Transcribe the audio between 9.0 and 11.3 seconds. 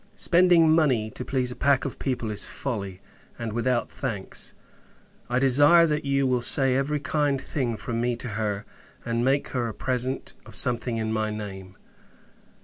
and make her a present of something in my